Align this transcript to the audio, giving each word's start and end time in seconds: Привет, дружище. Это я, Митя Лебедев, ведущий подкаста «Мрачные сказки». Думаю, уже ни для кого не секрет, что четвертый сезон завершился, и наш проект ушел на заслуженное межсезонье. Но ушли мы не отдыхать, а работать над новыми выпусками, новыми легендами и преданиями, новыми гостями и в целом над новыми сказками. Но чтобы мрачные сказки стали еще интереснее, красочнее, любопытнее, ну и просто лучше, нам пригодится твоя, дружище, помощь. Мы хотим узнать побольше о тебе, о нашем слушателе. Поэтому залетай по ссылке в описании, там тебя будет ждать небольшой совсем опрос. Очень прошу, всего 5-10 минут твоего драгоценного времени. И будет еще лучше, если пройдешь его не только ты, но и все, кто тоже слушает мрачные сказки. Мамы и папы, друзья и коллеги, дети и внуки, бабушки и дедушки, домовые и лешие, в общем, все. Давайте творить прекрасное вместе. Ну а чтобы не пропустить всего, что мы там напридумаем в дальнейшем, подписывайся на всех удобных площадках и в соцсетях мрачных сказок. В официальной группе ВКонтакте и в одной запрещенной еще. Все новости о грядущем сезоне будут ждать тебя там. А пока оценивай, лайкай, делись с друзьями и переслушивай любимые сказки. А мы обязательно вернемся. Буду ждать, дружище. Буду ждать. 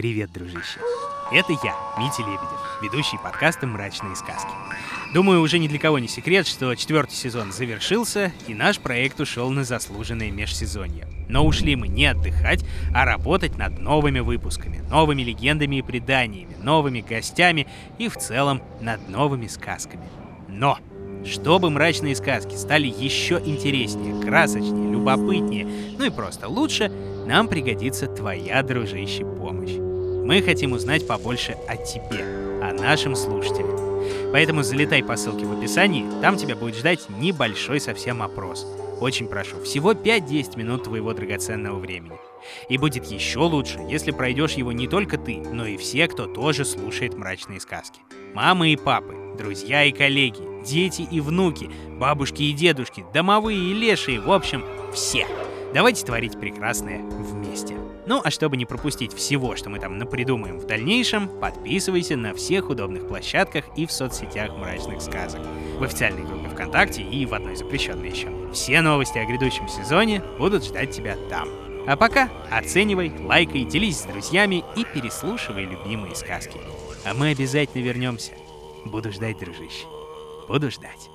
Привет, 0.00 0.32
дружище. 0.32 0.80
Это 1.30 1.52
я, 1.62 1.76
Митя 1.98 2.22
Лебедев, 2.22 2.78
ведущий 2.80 3.18
подкаста 3.22 3.66
«Мрачные 3.66 4.16
сказки». 4.16 4.48
Думаю, 5.12 5.42
уже 5.42 5.58
ни 5.58 5.68
для 5.68 5.78
кого 5.78 5.98
не 5.98 6.08
секрет, 6.08 6.46
что 6.46 6.74
четвертый 6.74 7.12
сезон 7.12 7.52
завершился, 7.52 8.32
и 8.48 8.54
наш 8.54 8.78
проект 8.78 9.20
ушел 9.20 9.50
на 9.50 9.62
заслуженное 9.62 10.30
межсезонье. 10.30 11.06
Но 11.28 11.44
ушли 11.44 11.76
мы 11.76 11.88
не 11.88 12.06
отдыхать, 12.06 12.64
а 12.94 13.04
работать 13.04 13.58
над 13.58 13.78
новыми 13.78 14.20
выпусками, 14.20 14.78
новыми 14.88 15.20
легендами 15.20 15.76
и 15.76 15.82
преданиями, 15.82 16.56
новыми 16.62 17.02
гостями 17.02 17.68
и 17.98 18.08
в 18.08 18.16
целом 18.16 18.62
над 18.80 19.06
новыми 19.10 19.48
сказками. 19.48 20.08
Но 20.48 20.78
чтобы 21.26 21.68
мрачные 21.68 22.16
сказки 22.16 22.54
стали 22.54 22.86
еще 22.86 23.38
интереснее, 23.44 24.18
красочнее, 24.22 24.92
любопытнее, 24.92 25.68
ну 25.98 26.06
и 26.06 26.10
просто 26.10 26.48
лучше, 26.48 26.90
нам 27.26 27.48
пригодится 27.48 28.06
твоя, 28.06 28.62
дружище, 28.62 29.26
помощь. 29.26 29.89
Мы 30.30 30.42
хотим 30.42 30.74
узнать 30.74 31.08
побольше 31.08 31.56
о 31.66 31.76
тебе, 31.76 32.22
о 32.62 32.72
нашем 32.72 33.16
слушателе. 33.16 34.30
Поэтому 34.30 34.62
залетай 34.62 35.02
по 35.02 35.16
ссылке 35.16 35.44
в 35.44 35.58
описании, 35.58 36.06
там 36.22 36.36
тебя 36.36 36.54
будет 36.54 36.76
ждать 36.76 37.10
небольшой 37.10 37.80
совсем 37.80 38.22
опрос. 38.22 38.64
Очень 39.00 39.26
прошу, 39.26 39.60
всего 39.64 39.92
5-10 39.92 40.56
минут 40.56 40.84
твоего 40.84 41.12
драгоценного 41.14 41.80
времени. 41.80 42.16
И 42.68 42.78
будет 42.78 43.06
еще 43.06 43.40
лучше, 43.40 43.80
если 43.88 44.12
пройдешь 44.12 44.52
его 44.52 44.70
не 44.70 44.86
только 44.86 45.18
ты, 45.18 45.38
но 45.38 45.66
и 45.66 45.76
все, 45.76 46.06
кто 46.06 46.26
тоже 46.26 46.64
слушает 46.64 47.16
мрачные 47.18 47.58
сказки. 47.58 47.98
Мамы 48.32 48.72
и 48.72 48.76
папы, 48.76 49.16
друзья 49.36 49.82
и 49.82 49.90
коллеги, 49.90 50.64
дети 50.64 51.08
и 51.10 51.20
внуки, 51.20 51.68
бабушки 51.98 52.44
и 52.44 52.52
дедушки, 52.52 53.04
домовые 53.12 53.58
и 53.58 53.74
лешие, 53.74 54.20
в 54.20 54.30
общем, 54.30 54.64
все. 54.94 55.26
Давайте 55.72 56.04
творить 56.04 56.38
прекрасное 56.38 56.98
вместе. 56.98 57.76
Ну 58.06 58.20
а 58.24 58.30
чтобы 58.30 58.56
не 58.56 58.66
пропустить 58.66 59.12
всего, 59.14 59.54
что 59.54 59.70
мы 59.70 59.78
там 59.78 59.98
напридумаем 59.98 60.58
в 60.58 60.66
дальнейшем, 60.66 61.28
подписывайся 61.28 62.16
на 62.16 62.34
всех 62.34 62.70
удобных 62.70 63.06
площадках 63.06 63.66
и 63.76 63.86
в 63.86 63.92
соцсетях 63.92 64.56
мрачных 64.56 65.00
сказок. 65.00 65.40
В 65.78 65.84
официальной 65.84 66.24
группе 66.24 66.48
ВКонтакте 66.48 67.02
и 67.02 67.24
в 67.24 67.34
одной 67.34 67.54
запрещенной 67.54 68.10
еще. 68.10 68.28
Все 68.52 68.80
новости 68.80 69.18
о 69.18 69.24
грядущем 69.24 69.68
сезоне 69.68 70.22
будут 70.38 70.64
ждать 70.64 70.90
тебя 70.90 71.16
там. 71.28 71.48
А 71.86 71.96
пока 71.96 72.28
оценивай, 72.50 73.12
лайкай, 73.20 73.64
делись 73.64 74.00
с 74.00 74.04
друзьями 74.04 74.64
и 74.76 74.84
переслушивай 74.84 75.64
любимые 75.64 76.16
сказки. 76.16 76.58
А 77.04 77.14
мы 77.14 77.28
обязательно 77.30 77.82
вернемся. 77.82 78.32
Буду 78.84 79.12
ждать, 79.12 79.38
дружище. 79.38 79.86
Буду 80.48 80.70
ждать. 80.70 81.10